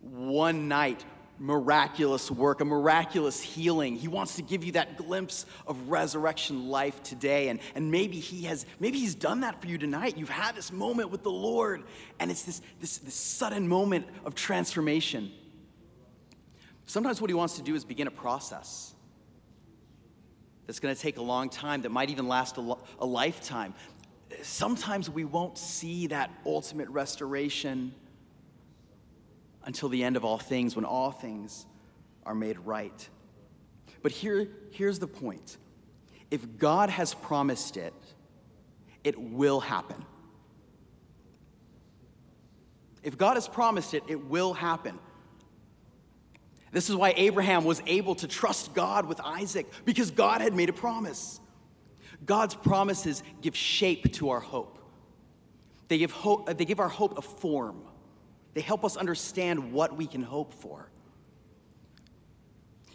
one 0.00 0.68
night, 0.68 1.04
miraculous 1.38 2.30
work, 2.30 2.60
a 2.60 2.64
miraculous 2.64 3.40
healing. 3.40 3.96
He 3.96 4.06
wants 4.06 4.36
to 4.36 4.42
give 4.42 4.62
you 4.62 4.72
that 4.72 4.96
glimpse 4.96 5.46
of 5.66 5.90
resurrection 5.90 6.68
life 6.68 7.02
today. 7.02 7.48
And, 7.48 7.58
and 7.74 7.90
maybe 7.90 8.20
he 8.20 8.44
has, 8.44 8.66
maybe 8.78 8.98
he's 8.98 9.16
done 9.16 9.40
that 9.40 9.60
for 9.60 9.66
you 9.66 9.76
tonight. 9.76 10.16
You've 10.16 10.28
had 10.28 10.54
this 10.54 10.70
moment 10.70 11.10
with 11.10 11.24
the 11.24 11.30
Lord, 11.30 11.82
and 12.20 12.30
it's 12.30 12.42
this, 12.42 12.62
this, 12.80 12.98
this 12.98 13.14
sudden 13.14 13.66
moment 13.66 14.06
of 14.24 14.36
transformation. 14.36 15.32
Sometimes 16.86 17.20
what 17.20 17.30
he 17.30 17.34
wants 17.34 17.56
to 17.56 17.62
do 17.62 17.74
is 17.74 17.84
begin 17.84 18.06
a 18.06 18.12
process 18.12 18.93
that's 20.66 20.80
going 20.80 20.94
to 20.94 21.00
take 21.00 21.18
a 21.18 21.22
long 21.22 21.48
time, 21.48 21.82
that 21.82 21.90
might 21.90 22.10
even 22.10 22.28
last 22.28 22.56
a, 22.56 22.60
lo- 22.60 22.82
a 22.98 23.06
lifetime. 23.06 23.74
Sometimes 24.42 25.10
we 25.10 25.24
won't 25.24 25.58
see 25.58 26.08
that 26.08 26.30
ultimate 26.46 26.88
restoration 26.88 27.94
until 29.64 29.88
the 29.88 30.02
end 30.04 30.16
of 30.16 30.24
all 30.24 30.38
things, 30.38 30.76
when 30.76 30.84
all 30.84 31.10
things 31.10 31.66
are 32.24 32.34
made 32.34 32.58
right. 32.60 33.08
But 34.02 34.12
here, 34.12 34.48
here's 34.70 34.98
the 34.98 35.06
point 35.06 35.56
if 36.30 36.58
God 36.58 36.90
has 36.90 37.14
promised 37.14 37.76
it, 37.76 37.94
it 39.02 39.18
will 39.18 39.60
happen. 39.60 40.04
If 43.02 43.18
God 43.18 43.34
has 43.34 43.46
promised 43.46 43.92
it, 43.94 44.02
it 44.08 44.26
will 44.26 44.54
happen. 44.54 44.98
This 46.74 46.90
is 46.90 46.96
why 46.96 47.14
Abraham 47.16 47.64
was 47.64 47.80
able 47.86 48.16
to 48.16 48.26
trust 48.26 48.74
God 48.74 49.06
with 49.06 49.20
Isaac, 49.20 49.70
because 49.84 50.10
God 50.10 50.40
had 50.40 50.54
made 50.54 50.68
a 50.68 50.72
promise. 50.72 51.38
God's 52.26 52.56
promises 52.56 53.22
give 53.40 53.54
shape 53.56 54.12
to 54.14 54.30
our 54.30 54.40
hope. 54.40 54.80
They 55.86 55.98
give, 55.98 56.10
hope, 56.10 56.48
uh, 56.48 56.52
they 56.52 56.64
give 56.64 56.80
our 56.80 56.88
hope 56.88 57.16
a 57.16 57.22
form. 57.22 57.80
They 58.54 58.60
help 58.60 58.84
us 58.84 58.96
understand 58.96 59.72
what 59.72 59.96
we 59.96 60.08
can 60.08 60.22
hope 60.24 60.52
for. 60.52 60.90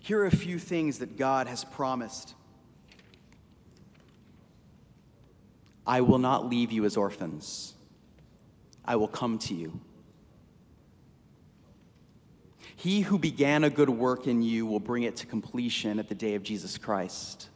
Here 0.02 0.20
are 0.20 0.26
a 0.26 0.32
few 0.32 0.60
things 0.60 1.00
that 1.00 1.18
God 1.18 1.48
has 1.48 1.64
promised 1.64 2.36
I 5.88 6.02
will 6.02 6.20
not 6.20 6.48
leave 6.48 6.74
you 6.74 6.84
as 6.84 6.98
orphans, 6.98 7.76
I 8.84 8.98
will 8.98 9.08
come 9.08 9.40
to 9.40 9.56
you. 9.56 9.80
He 12.80 13.02
who 13.02 13.20
began 13.20 13.66
a 13.66 13.70
good 13.70 13.90
work 13.90 14.26
in 14.26 14.42
you 14.42 14.66
will 14.66 14.80
bring 14.80 15.04
it 15.04 15.18
to 15.18 15.26
completion 15.26 16.00
at 16.00 16.08
the 16.08 16.16
day 16.16 16.36
of 16.36 16.44
Jesus 16.44 16.78
Christ. 16.78 17.50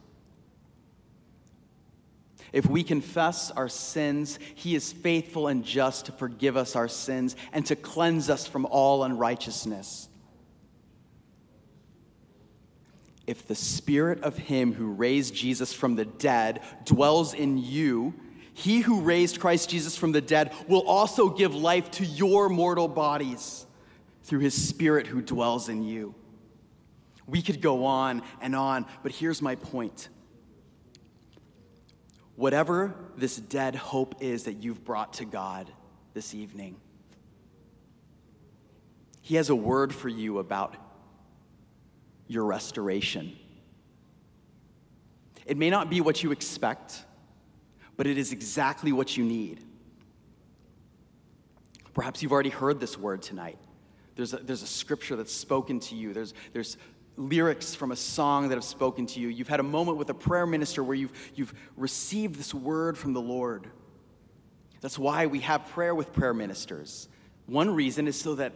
If 2.52 2.66
we 2.66 2.82
confess 2.82 3.50
our 3.50 3.70
sins, 3.70 4.38
he 4.54 4.74
is 4.74 4.92
faithful 4.92 5.48
and 5.48 5.64
just 5.64 6.06
to 6.06 6.12
forgive 6.12 6.58
us 6.58 6.76
our 6.76 6.88
sins 6.88 7.36
and 7.54 7.64
to 7.66 7.74
cleanse 7.74 8.28
us 8.28 8.46
from 8.46 8.66
all 8.66 9.02
unrighteousness. 9.02 10.08
if 13.26 13.46
the 13.46 13.54
spirit 13.54 14.22
of 14.22 14.36
him 14.36 14.74
who 14.74 14.92
raised 14.92 15.34
Jesus 15.34 15.72
from 15.72 15.96
the 15.96 16.04
dead 16.04 16.60
dwells 16.84 17.32
in 17.32 17.56
you, 17.56 18.12
he 18.52 18.80
who 18.80 19.00
raised 19.00 19.40
Christ 19.40 19.70
Jesus 19.70 19.96
from 19.96 20.12
the 20.12 20.20
dead 20.20 20.52
will 20.68 20.86
also 20.86 21.30
give 21.30 21.54
life 21.54 21.90
to 21.92 22.04
your 22.04 22.50
mortal 22.50 22.86
bodies 22.86 23.64
through 24.24 24.40
his 24.40 24.68
spirit 24.68 25.06
who 25.06 25.22
dwells 25.22 25.68
in 25.68 25.82
you. 25.82 26.14
We 27.26 27.40
could 27.40 27.60
go 27.60 27.84
on 27.84 28.22
and 28.40 28.54
on, 28.54 28.86
but 29.02 29.12
here's 29.12 29.40
my 29.40 29.54
point. 29.54 30.08
Whatever 32.36 32.94
this 33.16 33.36
dead 33.36 33.76
hope 33.76 34.16
is 34.20 34.44
that 34.44 34.54
you've 34.54 34.84
brought 34.84 35.14
to 35.14 35.24
God 35.24 35.70
this 36.14 36.34
evening, 36.34 36.76
He 39.22 39.36
has 39.36 39.50
a 39.50 39.56
word 39.56 39.94
for 39.94 40.08
you 40.08 40.38
about 40.38 40.76
your 42.26 42.44
restoration. 42.44 43.36
It 45.46 45.56
may 45.56 45.70
not 45.70 45.90
be 45.90 46.00
what 46.00 46.22
you 46.22 46.32
expect, 46.32 47.04
but 47.96 48.06
it 48.06 48.18
is 48.18 48.32
exactly 48.32 48.92
what 48.92 49.16
you 49.16 49.24
need. 49.24 49.60
Perhaps 51.92 52.22
you've 52.22 52.32
already 52.32 52.50
heard 52.50 52.80
this 52.80 52.98
word 52.98 53.22
tonight. 53.22 53.58
There's 54.16 54.32
a, 54.32 54.38
there's 54.38 54.62
a 54.62 54.66
scripture 54.66 55.16
that's 55.16 55.32
spoken 55.32 55.80
to 55.80 55.94
you. 55.94 56.12
There's, 56.12 56.34
there's 56.52 56.76
lyrics 57.16 57.74
from 57.74 57.92
a 57.92 57.96
song 57.96 58.48
that 58.48 58.54
have 58.54 58.64
spoken 58.64 59.06
to 59.06 59.20
you. 59.20 59.28
You've 59.28 59.48
had 59.48 59.60
a 59.60 59.64
moment 59.64 59.98
with 59.98 60.10
a 60.10 60.14
prayer 60.14 60.46
minister 60.46 60.82
where 60.82 60.96
you've, 60.96 61.12
you've 61.34 61.54
received 61.76 62.36
this 62.36 62.54
word 62.54 62.98
from 62.98 63.12
the 63.12 63.20
Lord. 63.20 63.68
That's 64.80 64.98
why 64.98 65.26
we 65.26 65.40
have 65.40 65.66
prayer 65.68 65.94
with 65.94 66.12
prayer 66.12 66.34
ministers. 66.34 67.08
One 67.46 67.74
reason 67.74 68.08
is 68.08 68.20
so 68.20 68.34
that 68.36 68.52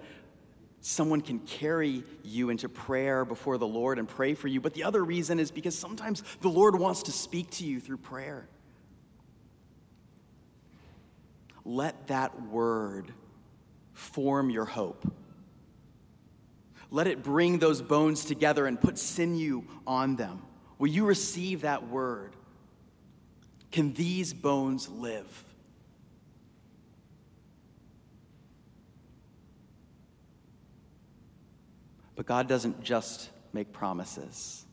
someone 0.80 1.20
can 1.20 1.40
carry 1.40 2.04
you 2.22 2.50
into 2.50 2.68
prayer 2.68 3.24
before 3.24 3.58
the 3.58 3.66
Lord 3.66 3.98
and 3.98 4.08
pray 4.08 4.34
for 4.34 4.48
you. 4.48 4.60
But 4.60 4.74
the 4.74 4.84
other 4.84 5.04
reason 5.04 5.40
is 5.40 5.50
because 5.50 5.76
sometimes 5.76 6.22
the 6.40 6.48
Lord 6.48 6.78
wants 6.78 7.04
to 7.04 7.12
speak 7.12 7.50
to 7.52 7.64
you 7.64 7.80
through 7.80 7.98
prayer. 7.98 8.48
Let 11.64 12.06
that 12.08 12.48
word 12.48 13.12
form 13.92 14.50
your 14.50 14.64
hope. 14.64 15.12
Let 16.90 17.06
it 17.06 17.22
bring 17.22 17.58
those 17.58 17.82
bones 17.82 18.24
together 18.24 18.66
and 18.66 18.80
put 18.80 18.98
sinew 18.98 19.64
on 19.86 20.16
them. 20.16 20.42
Will 20.78 20.88
you 20.88 21.04
receive 21.04 21.62
that 21.62 21.88
word? 21.88 22.34
Can 23.70 23.92
these 23.92 24.32
bones 24.32 24.88
live? 24.88 25.44
But 32.16 32.26
God 32.26 32.48
doesn't 32.48 32.82
just 32.82 33.30
make 33.52 33.72
promises. 33.72 34.64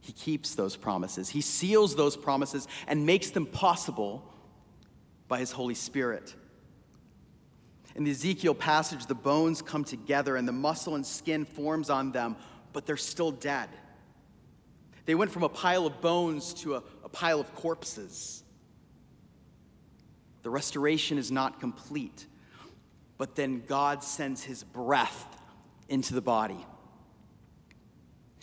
He 0.00 0.12
keeps 0.12 0.54
those 0.54 0.76
promises. 0.76 1.28
He 1.28 1.40
seals 1.40 1.96
those 1.96 2.16
promises 2.16 2.66
and 2.86 3.06
makes 3.06 3.30
them 3.30 3.46
possible 3.46 4.30
by 5.28 5.38
His 5.38 5.52
Holy 5.52 5.74
Spirit. 5.74 6.34
In 7.94 8.04
the 8.04 8.10
Ezekiel 8.10 8.54
passage, 8.54 9.06
the 9.06 9.14
bones 9.14 9.62
come 9.62 9.84
together 9.84 10.36
and 10.36 10.48
the 10.48 10.52
muscle 10.52 10.96
and 10.96 11.06
skin 11.06 11.44
forms 11.44 11.90
on 11.90 12.12
them, 12.12 12.36
but 12.72 12.86
they're 12.86 12.96
still 12.96 13.30
dead. 13.30 13.68
They 15.06 15.14
went 15.14 15.30
from 15.30 15.42
a 15.42 15.48
pile 15.48 15.86
of 15.86 16.00
bones 16.00 16.54
to 16.54 16.76
a, 16.76 16.82
a 17.04 17.08
pile 17.08 17.38
of 17.38 17.54
corpses. 17.54 18.42
The 20.42 20.50
restoration 20.50 21.18
is 21.18 21.30
not 21.30 21.60
complete, 21.60 22.26
but 23.16 23.36
then 23.36 23.62
God 23.66 24.02
sends 24.02 24.42
his 24.42 24.64
breath 24.64 25.26
into 25.88 26.14
the 26.14 26.20
body. 26.20 26.66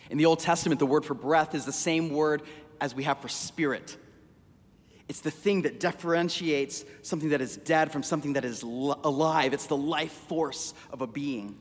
In 0.09 0.17
the 0.17 0.25
Old 0.25 0.39
Testament, 0.39 0.79
the 0.79 0.85
word 0.85 1.05
for 1.05 1.13
breath 1.13 1.55
is 1.55 1.65
the 1.65 1.73
same 1.73 2.09
word 2.09 2.41
as 2.79 2.95
we 2.95 3.03
have 3.03 3.19
for 3.19 3.27
spirit. 3.27 3.97
It's 5.11 5.19
the 5.19 5.29
thing 5.29 5.63
that 5.63 5.81
differentiates 5.81 6.85
something 7.01 7.31
that 7.31 7.41
is 7.41 7.57
dead 7.57 7.91
from 7.91 8.01
something 8.01 8.31
that 8.31 8.45
is 8.45 8.63
alive. 8.63 9.51
It's 9.51 9.65
the 9.65 9.75
life 9.75 10.13
force 10.13 10.73
of 10.89 11.01
a 11.01 11.05
being. 11.05 11.59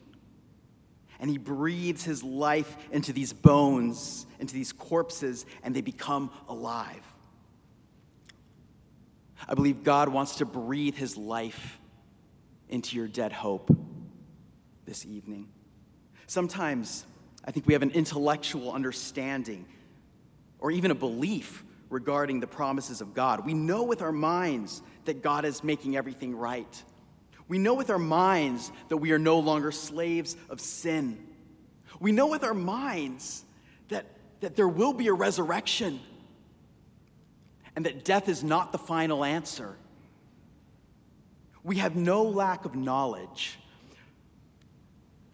And 1.19 1.29
he 1.29 1.37
breathes 1.37 2.05
his 2.05 2.23
life 2.23 2.77
into 2.93 3.13
these 3.13 3.33
bones, 3.33 4.25
into 4.39 4.55
these 4.55 4.73
corpses, 4.73 5.47
and 5.65 5.75
they 5.75 5.81
become 5.81 6.31
alive. 6.49 7.05
I 9.49 9.55
believe 9.55 9.83
God 9.83 10.11
wants 10.11 10.37
to 10.37 10.45
breathe 10.45 10.95
his 10.95 11.17
life 11.17 11.81
into 12.69 12.95
your 12.95 13.09
dead 13.09 13.33
hope 13.33 13.77
this 14.87 15.05
evening. 15.05 15.49
Sometimes 16.29 17.05
I 17.45 17.51
think 17.51 17.67
we 17.67 17.73
have 17.73 17.83
an 17.83 17.91
intellectual 17.91 18.73
understanding 18.73 19.67
or 20.61 20.71
even 20.71 20.93
a 20.93 20.95
belief 20.95 21.65
regarding 21.91 22.41
the 22.41 22.47
promises 22.47 23.01
of 23.01 23.13
God. 23.13 23.45
We 23.45 23.53
know 23.53 23.83
with 23.83 24.01
our 24.01 24.13
minds 24.13 24.83
that 25.05 25.23
God 25.23 25.45
is 25.45 25.63
making 25.63 25.97
everything 25.97 26.35
right. 26.35 26.83
We 27.49 27.59
know 27.59 27.75
with 27.75 27.91
our 27.91 27.99
minds 27.99 28.71
that 28.89 28.99
we 28.99 29.11
are 29.13 29.19
no 29.19 29.41
longer 29.41 29.73
slaves 29.73 30.37
of 30.49 30.61
sin. 30.61 31.19
We 31.99 32.13
know 32.13 32.29
with 32.29 32.45
our 32.45 32.55
minds 32.55 33.45
that, 33.89 34.07
that 34.41 34.55
there 34.55 34.69
will 34.69 34.93
be 34.93 35.09
a 35.09 35.13
resurrection 35.13 36.01
and 37.75 37.85
that 37.87 38.05
death 38.05 38.29
is 38.29 38.45
not 38.45 38.73
the 38.73 38.79
final 38.79 39.25
answer. 39.25 39.77
We 41.63 41.77
have 41.77 41.97
no 41.97 42.23
lack 42.23 42.65
of 42.65 42.75
knowledge. 42.75 43.59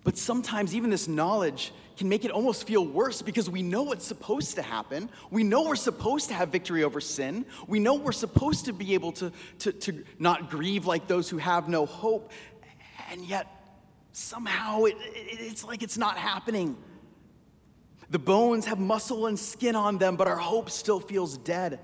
But 0.04 0.16
sometimes, 0.16 0.74
even 0.74 0.90
this 0.90 1.08
knowledge 1.08 1.72
can 1.96 2.08
make 2.08 2.24
it 2.24 2.30
almost 2.30 2.66
feel 2.66 2.84
worse 2.84 3.22
because 3.22 3.48
we 3.48 3.62
know 3.62 3.82
what's 3.82 4.06
supposed 4.06 4.56
to 4.56 4.62
happen. 4.62 5.08
We 5.30 5.42
know 5.42 5.62
we're 5.62 5.76
supposed 5.76 6.28
to 6.28 6.34
have 6.34 6.50
victory 6.50 6.84
over 6.84 7.00
sin. 7.00 7.46
We 7.66 7.78
know 7.78 7.94
we're 7.94 8.12
supposed 8.12 8.66
to 8.66 8.72
be 8.72 8.94
able 8.94 9.12
to, 9.12 9.32
to, 9.60 9.72
to 9.72 10.04
not 10.18 10.50
grieve 10.50 10.86
like 10.86 11.06
those 11.06 11.30
who 11.30 11.38
have 11.38 11.68
no 11.68 11.86
hope. 11.86 12.32
And 13.10 13.24
yet, 13.24 13.46
somehow, 14.12 14.84
it, 14.84 14.96
it, 15.14 15.40
it's 15.40 15.64
like 15.64 15.82
it's 15.82 15.96
not 15.96 16.18
happening. 16.18 16.76
The 18.10 18.18
bones 18.18 18.66
have 18.66 18.78
muscle 18.78 19.26
and 19.26 19.38
skin 19.38 19.74
on 19.74 19.98
them, 19.98 20.16
but 20.16 20.28
our 20.28 20.36
hope 20.36 20.70
still 20.70 21.00
feels 21.00 21.38
dead. 21.38 21.80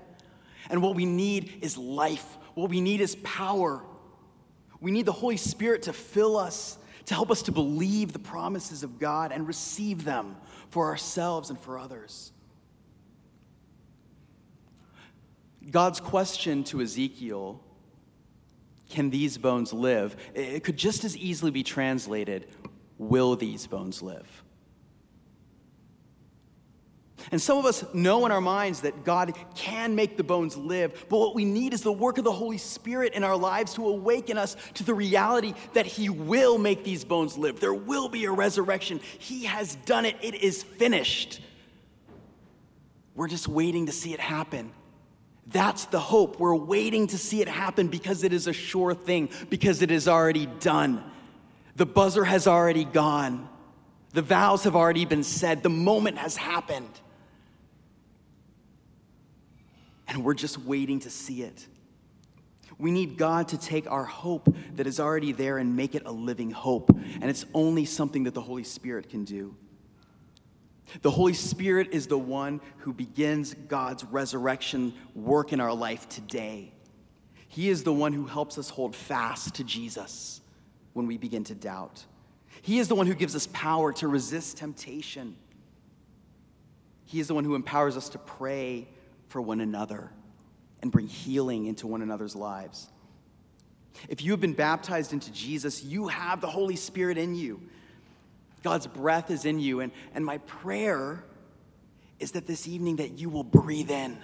And 0.69 0.81
what 0.81 0.95
we 0.95 1.05
need 1.05 1.59
is 1.61 1.77
life. 1.77 2.37
What 2.53 2.69
we 2.69 2.81
need 2.81 3.01
is 3.01 3.15
power. 3.23 3.83
We 4.79 4.91
need 4.91 5.05
the 5.05 5.11
Holy 5.11 5.37
Spirit 5.37 5.83
to 5.83 5.93
fill 5.93 6.37
us 6.37 6.77
to 7.05 7.13
help 7.13 7.31
us 7.31 7.41
to 7.43 7.51
believe 7.51 8.13
the 8.13 8.19
promises 8.19 8.83
of 8.83 8.99
God 8.99 9.31
and 9.31 9.47
receive 9.47 10.03
them 10.03 10.35
for 10.69 10.87
ourselves 10.87 11.49
and 11.49 11.59
for 11.59 11.77
others. 11.77 12.31
God's 15.69 15.99
question 15.99 16.63
to 16.65 16.81
Ezekiel, 16.81 17.61
can 18.89 19.09
these 19.09 19.37
bones 19.37 19.73
live? 19.73 20.15
It 20.33 20.63
could 20.63 20.77
just 20.77 21.03
as 21.03 21.15
easily 21.17 21.51
be 21.51 21.63
translated, 21.63 22.47
will 22.97 23.35
these 23.35 23.65
bones 23.65 24.01
live? 24.01 24.42
And 27.31 27.41
some 27.41 27.57
of 27.57 27.65
us 27.65 27.83
know 27.93 28.25
in 28.25 28.31
our 28.31 28.41
minds 28.41 28.81
that 28.81 29.03
God 29.03 29.33
can 29.55 29.95
make 29.95 30.17
the 30.17 30.23
bones 30.23 30.57
live, 30.57 31.05
but 31.09 31.17
what 31.17 31.35
we 31.35 31.45
need 31.45 31.73
is 31.73 31.81
the 31.81 31.91
work 31.91 32.17
of 32.17 32.23
the 32.23 32.31
Holy 32.31 32.57
Spirit 32.57 33.13
in 33.13 33.23
our 33.23 33.37
lives 33.37 33.73
to 33.75 33.87
awaken 33.87 34.37
us 34.37 34.55
to 34.75 34.83
the 34.83 34.93
reality 34.93 35.53
that 35.73 35.85
He 35.85 36.09
will 36.09 36.57
make 36.57 36.83
these 36.83 37.05
bones 37.05 37.37
live. 37.37 37.59
There 37.59 37.73
will 37.73 38.09
be 38.09 38.25
a 38.25 38.31
resurrection. 38.31 38.99
He 39.19 39.45
has 39.45 39.75
done 39.85 40.05
it, 40.05 40.15
it 40.21 40.35
is 40.35 40.63
finished. 40.63 41.41
We're 43.15 43.27
just 43.27 43.47
waiting 43.47 43.85
to 43.85 43.91
see 43.91 44.13
it 44.13 44.19
happen. 44.19 44.71
That's 45.47 45.85
the 45.85 45.99
hope. 45.99 46.39
We're 46.39 46.55
waiting 46.55 47.07
to 47.07 47.17
see 47.17 47.41
it 47.41 47.47
happen 47.47 47.87
because 47.87 48.23
it 48.23 48.33
is 48.33 48.47
a 48.47 48.53
sure 48.53 48.93
thing, 48.93 49.29
because 49.49 49.81
it 49.81 49.91
is 49.91 50.07
already 50.07 50.45
done. 50.59 51.03
The 51.75 51.85
buzzer 51.85 52.23
has 52.23 52.47
already 52.47 52.85
gone. 52.85 53.49
The 54.13 54.21
vows 54.21 54.63
have 54.63 54.75
already 54.75 55.05
been 55.05 55.23
said. 55.23 55.63
The 55.63 55.69
moment 55.69 56.17
has 56.17 56.37
happened. 56.37 56.89
And 60.13 60.23
we're 60.23 60.35
just 60.35 60.59
waiting 60.59 60.99
to 61.01 61.09
see 61.09 61.41
it. 61.41 61.67
We 62.77 62.91
need 62.91 63.17
God 63.17 63.47
to 63.49 63.57
take 63.57 63.89
our 63.89 64.03
hope 64.03 64.55
that 64.75 64.87
is 64.87 64.99
already 64.99 65.31
there 65.31 65.57
and 65.57 65.75
make 65.75 65.95
it 65.95 66.03
a 66.05 66.11
living 66.11 66.51
hope. 66.51 66.89
And 66.89 67.25
it's 67.25 67.45
only 67.53 67.85
something 67.85 68.23
that 68.23 68.33
the 68.33 68.41
Holy 68.41 68.63
Spirit 68.63 69.09
can 69.09 69.25
do. 69.25 69.55
The 71.01 71.11
Holy 71.11 71.33
Spirit 71.33 71.89
is 71.91 72.07
the 72.07 72.17
one 72.17 72.61
who 72.79 72.93
begins 72.93 73.55
God's 73.67 74.03
resurrection 74.03 74.93
work 75.15 75.51
in 75.51 75.59
our 75.59 75.73
life 75.73 76.07
today. 76.09 76.71
He 77.47 77.69
is 77.69 77.83
the 77.83 77.93
one 77.93 78.13
who 78.13 78.25
helps 78.25 78.57
us 78.57 78.69
hold 78.69 78.95
fast 78.95 79.55
to 79.55 79.63
Jesus 79.63 80.41
when 80.93 81.07
we 81.07 81.17
begin 81.17 81.43
to 81.45 81.55
doubt. 81.55 82.05
He 82.61 82.79
is 82.79 82.87
the 82.87 82.95
one 82.95 83.07
who 83.07 83.15
gives 83.15 83.35
us 83.35 83.47
power 83.53 83.93
to 83.93 84.07
resist 84.07 84.57
temptation. 84.57 85.35
He 87.05 87.19
is 87.19 87.27
the 87.27 87.35
one 87.35 87.45
who 87.45 87.55
empowers 87.55 87.97
us 87.97 88.09
to 88.09 88.19
pray 88.19 88.87
for 89.33 89.41
one 89.41 89.61
another 89.61 90.11
and 90.83 90.91
bring 90.91 91.07
healing 91.07 91.65
into 91.65 91.87
one 91.87 92.03
another's 92.03 92.35
lives. 92.35 92.87
If 94.07 94.21
you 94.21 94.29
have 94.29 94.39
been 94.39 94.53
baptized 94.53 95.11
into 95.11 95.31
Jesus, 95.31 95.83
you 95.83 96.07
have 96.07 96.39
the 96.39 96.47
Holy 96.47 96.75
Spirit 96.75 97.17
in 97.17 97.33
you. 97.33 97.59
God's 98.61 98.85
breath 98.85 99.31
is 99.31 99.45
in 99.45 99.59
you. 99.59 99.79
And, 99.79 99.91
and 100.13 100.23
my 100.23 100.37
prayer 100.37 101.23
is 102.19 102.33
that 102.33 102.45
this 102.45 102.67
evening 102.67 102.97
that 102.97 103.17
you 103.17 103.27
will 103.27 103.43
breathe 103.43 103.89
in. 103.89 104.19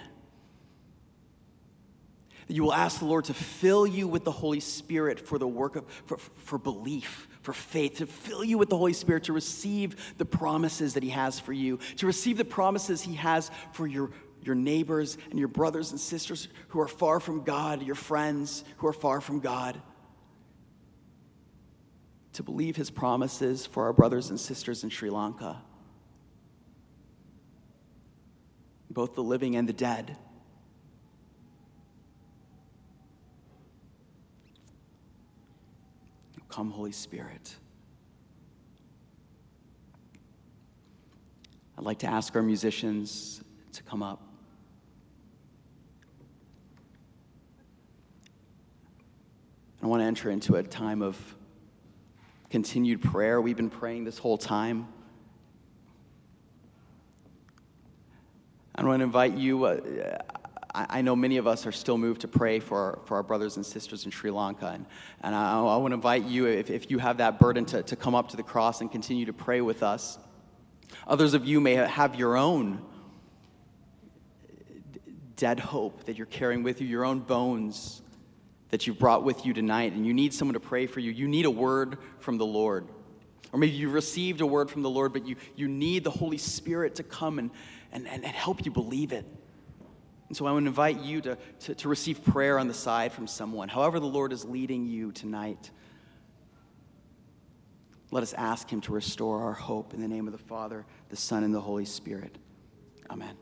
That 2.48 2.54
you 2.54 2.62
will 2.62 2.74
ask 2.74 3.00
the 3.00 3.06
Lord 3.06 3.26
to 3.26 3.34
fill 3.34 3.88
you 3.88 4.08
with 4.08 4.26
the 4.26 4.32
Holy 4.32 4.60
Spirit 4.60 5.20
for 5.20 5.40
the 5.40 5.48
work 5.48 5.76
of, 5.76 5.86
for, 6.06 6.18
for 6.18 6.60
belief, 6.60 7.28
for 7.42 7.54
faith, 7.54 7.96
to 7.96 8.06
fill 8.06 8.44
you 8.44 8.60
with 8.60 8.70
the 8.70 8.78
Holy 8.78 8.94
Spirit 8.94 9.24
to 9.24 9.34
receive 9.34 10.14
the 10.20 10.26
promises 10.26 10.94
that 10.94 11.02
He 11.02 11.10
has 11.10 11.40
for 11.40 11.54
you, 11.54 11.80
to 11.96 12.06
receive 12.06 12.38
the 12.38 12.46
promises 12.46 13.02
He 13.02 13.16
has 13.16 13.50
for 13.72 13.88
your, 13.88 14.12
your 14.44 14.56
neighbors 14.56 15.18
and 15.30 15.40
your 15.40 15.48
brothers 15.48 15.92
and 15.92 16.00
sisters 16.00 16.48
who 16.70 16.80
are 16.80 16.88
far 16.88 17.20
from 17.20 17.44
God, 17.44 17.82
your 17.84 17.96
friends 17.96 18.64
who 18.78 18.88
are 18.88 18.94
far 18.94 19.22
from 19.22 19.40
God 19.40 19.82
to 22.34 22.44
believe 22.44 22.76
his 22.76 22.90
promises 22.90 23.66
for 23.66 23.84
our 23.84 23.94
brothers 23.94 24.30
and 24.30 24.40
sisters 24.40 24.84
in 24.84 24.90
Sri 24.90 25.10
Lanka, 25.10 25.62
both 28.90 29.14
the 29.14 29.24
living 29.24 29.56
and 29.56 29.68
the 29.68 29.74
dead. 29.74 30.16
Come, 36.50 36.72
Holy 36.72 36.92
Spirit. 36.92 37.56
I'd 41.78 41.86
like 41.86 42.00
to 42.00 42.08
ask 42.08 42.36
our 42.36 42.42
musicians 42.42 43.42
to 43.72 43.84
come 43.84 44.04
up. 44.04 44.29
I 49.82 49.88
want 49.88 50.02
to 50.02 50.06
enter 50.06 50.30
into 50.30 50.56
a 50.56 50.64
time 50.64 51.02
of 51.02 51.18
continued 52.50 53.02
prayer. 53.02 53.40
We've 53.40 53.56
been 53.56 53.70
praying 53.70 54.04
this 54.04 54.18
whole 54.18 54.38
time. 54.38 54.88
I 58.76 58.84
want 58.84 59.00
to 59.00 59.06
invite 59.06 59.36
you. 59.36 59.64
Uh, 59.64 60.18
I, 60.76 61.02
know 61.02 61.16
many 61.16 61.38
of 61.38 61.48
us 61.48 61.66
are 61.66 61.72
still 61.72 61.98
moved 61.98 62.22
to 62.22 62.28
pray 62.28 62.60
for 62.60 62.78
our, 62.78 63.00
for 63.06 63.16
our 63.16 63.24
brothers 63.24 63.56
and 63.56 63.66
sisters 63.66 64.06
in 64.06 64.12
Sri 64.12 64.32
Lanka. 64.32 64.68
And, 64.68 64.86
and 65.22 65.34
I, 65.34 65.60
I 65.60 65.78
want 65.78 65.92
to 65.92 65.96
invite 65.96 66.26
you, 66.26 66.46
if, 66.48 66.70
if 66.70 66.92
you 66.92 66.98
have 67.00 67.18
that 67.18 67.40
burden, 67.40 67.66
to, 67.66 67.82
to 67.84 67.96
come 67.96 68.16
up 68.16 68.30
to 68.30 68.38
the 68.38 68.44
cross 68.44 68.82
and 68.82 68.92
continue 68.92 69.26
to 69.26 69.34
pray 69.34 69.62
with 69.62 69.82
us. 69.82 70.18
Others 71.08 71.34
of 71.34 71.46
you 71.46 71.62
may 71.62 71.76
have 71.76 72.16
your 72.16 72.36
own 72.36 72.82
dead 75.38 75.60
hope 75.60 76.04
that 76.06 76.18
you're 76.18 76.28
carrying 76.28 76.64
with 76.64 76.82
you, 76.82 76.88
your 76.88 77.06
own 77.06 77.20
bones 77.20 78.02
that 78.70 78.86
you've 78.86 79.00
brought 79.00 79.24
with 79.24 79.46
you 79.46 79.54
tonight 79.54 79.94
and 79.94 80.06
you 80.06 80.14
need 80.14 80.34
someone 80.34 80.54
to 80.54 80.60
pray 80.60 80.86
for 80.86 81.00
you, 81.00 81.12
you 81.12 81.28
need 81.28 81.46
a 81.46 81.52
word 81.52 81.98
from 82.20 82.38
the 82.38 82.46
Lord. 82.46 82.88
Or 83.52 83.60
maybe 83.60 83.74
you 83.74 83.90
received 83.90 84.42
a 84.42 84.46
word 84.46 84.70
from 84.70 84.84
the 84.84 84.90
Lord, 84.90 85.12
but 85.14 85.26
you, 85.26 85.36
you 85.56 85.68
need 85.68 86.04
the 86.04 86.12
Holy 86.12 86.38
Spirit 86.38 86.96
to 86.96 87.04
come 87.04 87.40
and, 87.40 87.50
and, 87.92 88.08
and, 88.08 88.24
help 88.24 88.64
you 88.64 88.72
believe 88.72 89.12
it. 89.12 89.26
And 90.28 90.38
so 90.38 90.46
I 90.46 90.52
would 90.52 90.66
invite 90.66 91.00
you 91.00 91.22
to, 91.22 91.38
to, 91.62 91.76
to 91.76 91.90
receive 91.90 92.24
prayer 92.24 92.60
on 92.60 92.68
the 92.68 92.74
side 92.74 93.12
from 93.12 93.26
someone. 93.26 93.68
However, 93.68 94.00
the 94.00 94.06
Lord 94.06 94.32
is 94.32 94.46
leading 94.46 94.86
you 94.86 95.12
tonight, 95.12 95.72
let 98.12 98.22
us 98.22 98.34
ask 98.34 98.72
Him 98.72 98.82
to 98.82 98.94
restore 98.94 99.42
our 99.42 99.54
hope 99.54 99.96
in 99.96 100.02
the 100.02 100.08
name 100.08 100.28
of 100.28 100.32
the 100.32 100.40
Father, 100.40 100.86
the 101.10 101.16
Son, 101.16 101.44
and 101.44 101.54
the 101.54 101.62
Holy 101.62 101.86
Spirit. 101.86 102.38
Amen. 103.10 103.36